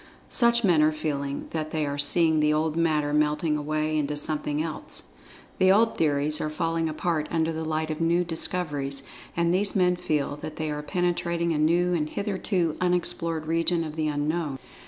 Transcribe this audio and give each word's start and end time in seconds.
Such 0.31 0.63
men 0.63 0.81
are 0.81 0.91
feeling 0.91 1.45
that 1.51 1.69
they 1.69 1.85
are 1.85 1.99
seeing 1.99 2.39
the 2.39 2.51
old 2.51 2.75
Matter 2.75 3.13
melting 3.13 3.55
away 3.55 3.95
into 3.95 4.15
something 4.17 4.59
else—the 4.59 5.71
old 5.71 5.95
theories 5.95 6.41
are 6.41 6.49
falling 6.49 6.89
apart 6.89 7.27
under 7.29 7.53
the 7.53 7.63
light 7.63 7.91
of 7.91 8.01
new 8.01 8.23
discoveries—and 8.23 9.53
these 9.53 9.75
men 9.75 9.95
feel 9.95 10.37
that 10.37 10.55
they 10.55 10.71
are 10.71 10.81
penetrating 10.81 11.53
a 11.53 11.59
new 11.59 11.93
and 11.93 12.09
hitherto 12.09 12.77
unexplored 12.81 13.45
region 13.45 13.83
of 13.83 13.95
the 13.95 14.07
Unknown. 14.07 14.57